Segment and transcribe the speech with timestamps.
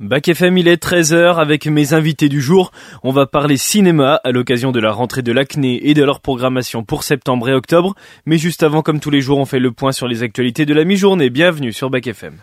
[0.00, 2.72] Bac FM, il est 13h avec mes invités du jour.
[3.02, 6.84] On va parler cinéma à l'occasion de la rentrée de l'acné et de leur programmation
[6.84, 7.94] pour septembre et octobre.
[8.24, 10.72] Mais juste avant, comme tous les jours, on fait le point sur les actualités de
[10.72, 11.28] la mi-journée.
[11.28, 12.40] Bienvenue sur Bac FM.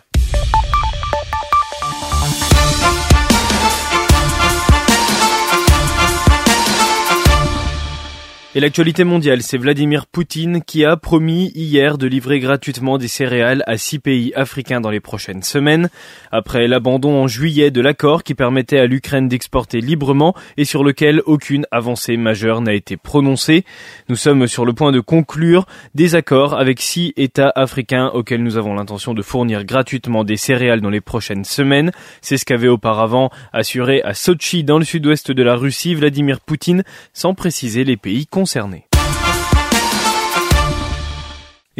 [8.58, 13.62] Et l'actualité mondiale, c'est Vladimir Poutine qui a promis hier de livrer gratuitement des céréales
[13.68, 15.90] à six pays africains dans les prochaines semaines,
[16.32, 21.22] après l'abandon en juillet de l'accord qui permettait à l'Ukraine d'exporter librement et sur lequel
[21.24, 23.64] aucune avancée majeure n'a été prononcée.
[24.08, 28.56] Nous sommes sur le point de conclure des accords avec six États africains auxquels nous
[28.56, 31.92] avons l'intention de fournir gratuitement des céréales dans les prochaines semaines.
[32.22, 36.82] C'est ce qu'avait auparavant assuré à Sochi dans le sud-ouest de la Russie Vladimir Poutine
[37.12, 38.87] sans préciser les pays concernés concernés.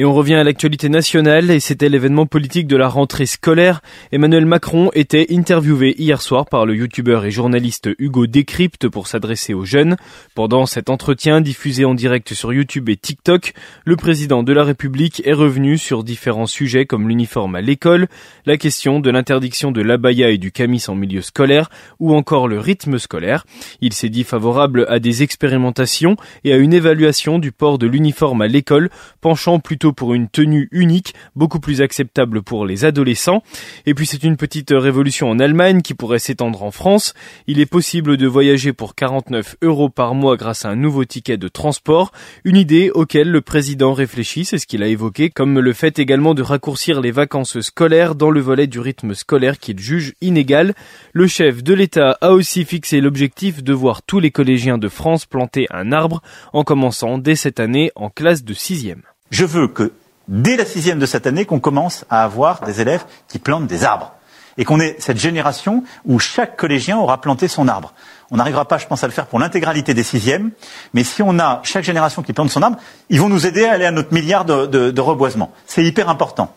[0.01, 3.81] Et on revient à l'actualité nationale et c'était l'événement politique de la rentrée scolaire.
[4.13, 9.55] Emmanuel Macron était interviewé hier soir par le youtubeur et journaliste Hugo Décrypte pour s'adresser
[9.55, 9.97] aux jeunes.
[10.37, 15.21] Pendant cet entretien diffusé en direct sur YouTube et TikTok, le président de la République
[15.27, 18.07] est revenu sur différents sujets comme l'uniforme à l'école,
[18.47, 22.61] la question de l'interdiction de l'abaya et du camis en milieu scolaire ou encore le
[22.61, 23.45] rythme scolaire.
[23.81, 28.43] Il s'est dit favorable à des expérimentations et à une évaluation du port de l'uniforme
[28.43, 28.91] à l'école,
[29.21, 33.43] penchant plutôt pour une tenue unique, beaucoup plus acceptable pour les adolescents.
[33.87, 37.15] Et puis c'est une petite révolution en Allemagne qui pourrait s'étendre en France.
[37.47, 41.37] Il est possible de voyager pour 49 euros par mois grâce à un nouveau ticket
[41.37, 42.13] de transport,
[42.45, 46.35] une idée auquel le président réfléchit, c'est ce qu'il a évoqué, comme le fait également
[46.35, 50.75] de raccourcir les vacances scolaires dans le volet du rythme scolaire qu'il juge inégal.
[51.13, 55.27] Le chef de l'État a aussi fixé l'objectif de voir tous les collégiens de France
[55.27, 59.03] planter un arbre en commençant dès cette année en classe de sixième.
[59.31, 59.93] Je veux que
[60.29, 63.85] dès la sixième de cette année, qu'on commence à avoir des élèves qui plantent des
[63.85, 64.13] arbres.
[64.61, 67.93] Et qu'on ait cette génération où chaque collégien aura planté son arbre.
[68.33, 70.51] On n'arrivera pas, je pense, à le faire pour l'intégralité des sixièmes,
[70.95, 72.77] mais si on a chaque génération qui plante son arbre,
[73.09, 75.53] ils vont nous aider à aller à notre milliard de, de reboisement.
[75.67, 76.53] C'est hyper important.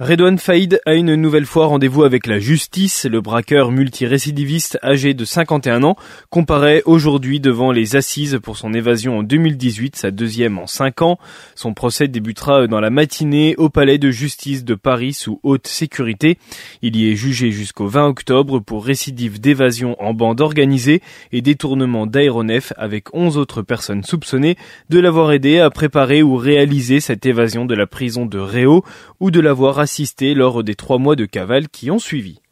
[0.00, 3.04] Redouane Faïd a une nouvelle fois rendez-vous avec la justice.
[3.04, 5.96] Le braqueur multirécidiviste âgé de 51 ans
[6.30, 11.18] comparaît aujourd'hui devant les assises pour son évasion en 2018, sa deuxième en 5 ans.
[11.56, 16.38] Son procès débutera dans la matinée au palais de justice de Paris sous haute sécurité.
[16.80, 22.06] Il y est jugé jusqu'au 20 octobre pour récidive d'évasion en bande organisée et détournement
[22.06, 24.58] d'aéronefs avec 11 autres personnes soupçonnées
[24.90, 28.84] de l'avoir aidé à préparer ou réaliser cette évasion de la prison de Réau
[29.18, 32.42] ou de l'avoir assisté lors des trois mois de cavale qui ont suivi.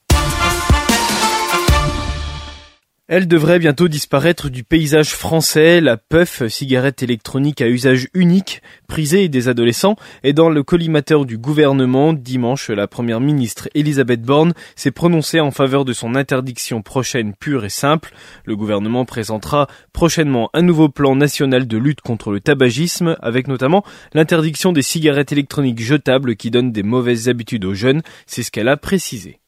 [3.08, 5.80] Elle devrait bientôt disparaître du paysage français.
[5.80, 9.94] La puff, cigarette électronique à usage unique, prisée des adolescents,
[10.24, 12.12] est dans le collimateur du gouvernement.
[12.12, 17.64] Dimanche, la première ministre Elisabeth Borne s'est prononcée en faveur de son interdiction prochaine pure
[17.64, 18.12] et simple.
[18.44, 23.84] Le gouvernement présentera prochainement un nouveau plan national de lutte contre le tabagisme, avec notamment
[24.14, 28.02] l'interdiction des cigarettes électroniques jetables qui donnent des mauvaises habitudes aux jeunes.
[28.26, 29.38] C'est ce qu'elle a précisé.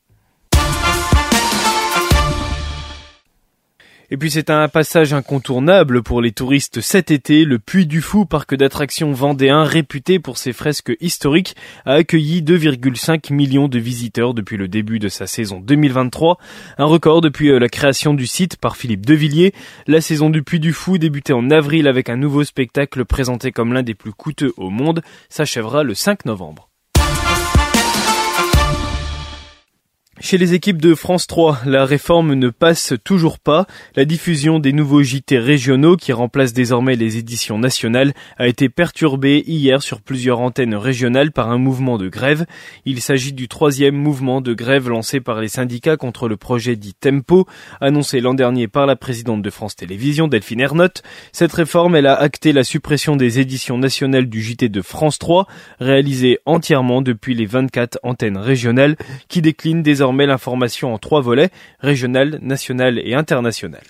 [4.10, 7.44] Et puis c'est un passage incontournable pour les touristes cet été.
[7.44, 11.54] Le Puy du Fou, parc d'attractions vendéen réputé pour ses fresques historiques,
[11.84, 16.38] a accueilli 2,5 millions de visiteurs depuis le début de sa saison 2023.
[16.78, 19.52] Un record depuis euh, la création du site par Philippe Devilliers.
[19.86, 23.74] La saison du Puy du Fou, débutée en avril avec un nouveau spectacle présenté comme
[23.74, 26.67] l'un des plus coûteux au monde, s'achèvera le 5 novembre.
[30.20, 33.66] Chez les équipes de France 3, la réforme ne passe toujours pas.
[33.94, 39.44] La diffusion des nouveaux JT régionaux qui remplacent désormais les éditions nationales a été perturbée
[39.46, 42.46] hier sur plusieurs antennes régionales par un mouvement de grève.
[42.84, 46.94] Il s'agit du troisième mouvement de grève lancé par les syndicats contre le projet dit
[46.94, 47.46] Tempo,
[47.80, 51.04] annoncé l'an dernier par la présidente de France Télévisions, Delphine Ernotte.
[51.30, 55.46] Cette réforme, elle a acté la suppression des éditions nationales du JT de France 3,
[55.78, 58.96] réalisée entièrement depuis les 24 antennes régionales
[59.28, 61.50] qui déclinent désormais l'information en trois volets,
[61.80, 63.82] régional, national et international.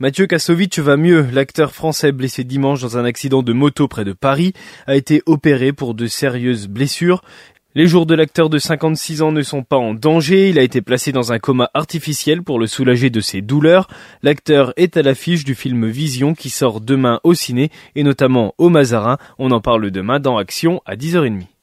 [0.00, 1.26] Mathieu Kassovitch va mieux.
[1.32, 4.52] L'acteur français blessé dimanche dans un accident de moto près de Paris
[4.86, 7.22] a été opéré pour de sérieuses blessures.
[7.74, 10.50] Les jours de l'acteur de 56 ans ne sont pas en danger.
[10.50, 13.88] Il a été placé dans un coma artificiel pour le soulager de ses douleurs.
[14.22, 18.68] L'acteur est à l'affiche du film Vision qui sort demain au ciné et notamment au
[18.68, 19.18] Mazarin.
[19.38, 21.57] On en parle demain dans Action à 10h30.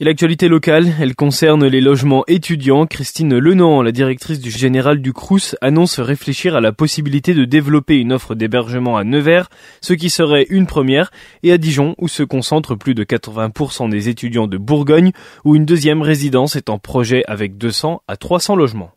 [0.00, 2.84] Et l'actualité locale, elle concerne les logements étudiants.
[2.84, 7.98] Christine Lenant, la directrice du général du Crous, annonce réfléchir à la possibilité de développer
[7.98, 9.48] une offre d'hébergement à Nevers,
[9.80, 11.12] ce qui serait une première,
[11.44, 15.12] et à Dijon, où se concentrent plus de 80% des étudiants de Bourgogne,
[15.44, 18.90] où une deuxième résidence est en projet avec 200 à 300 logements.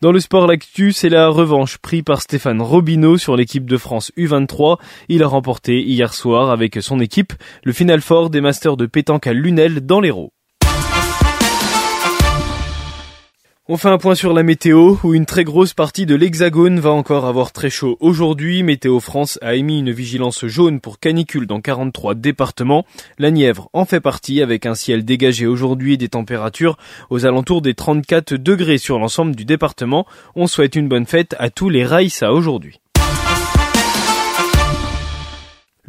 [0.00, 4.12] Dans le sport, l'actu, c'est la revanche prise par Stéphane Robineau sur l'équipe de France
[4.16, 4.78] U23.
[5.10, 9.26] Il a remporté hier soir avec son équipe le final fort des Masters de pétanque
[9.26, 10.32] à Lunel dans l'Hérault.
[13.72, 16.90] On fait un point sur la météo, où une très grosse partie de l'Hexagone va
[16.90, 18.64] encore avoir très chaud aujourd'hui.
[18.64, 22.84] Météo France a émis une vigilance jaune pour canicule dans 43 départements.
[23.20, 26.78] La Nièvre en fait partie, avec un ciel dégagé aujourd'hui et des températures
[27.10, 30.04] aux alentours des 34 degrés sur l'ensemble du département.
[30.34, 32.80] On souhaite une bonne fête à tous les Raïsa aujourd'hui.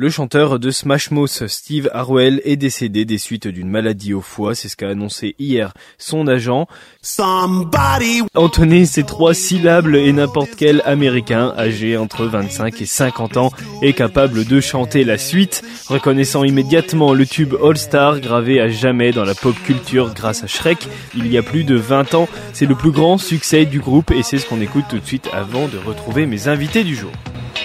[0.01, 4.55] Le chanteur de Smash Mouth, Steve Harwell, est décédé des suites d'une maladie au foie.
[4.55, 6.65] C'est ce qu'a annoncé hier son agent.
[7.03, 8.23] Somebody...
[8.33, 13.51] Entonner ces trois syllabes et n'importe quel américain âgé entre 25 et 50 ans
[13.83, 19.11] est capable de chanter la suite, reconnaissant immédiatement le tube All Star gravé à jamais
[19.11, 22.27] dans la pop culture grâce à Shrek il y a plus de 20 ans.
[22.53, 25.29] C'est le plus grand succès du groupe et c'est ce qu'on écoute tout de suite
[25.31, 27.11] avant de retrouver mes invités du jour.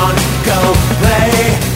[0.00, 0.14] on,
[0.44, 1.75] go play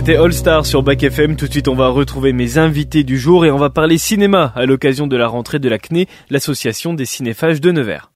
[0.00, 1.36] C'était All Star sur Back FM.
[1.36, 4.50] Tout de suite, on va retrouver mes invités du jour et on va parler cinéma
[4.56, 8.08] à l'occasion de la rentrée de la CNE, l'association des cinéphages de Nevers.